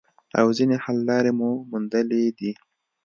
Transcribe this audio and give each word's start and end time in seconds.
او 0.39 0.47
ځینې 0.57 0.75
حل 0.83 0.97
لارې 1.09 1.31
مو 1.39 1.49
موندلي 1.69 2.23
دي 2.37 2.51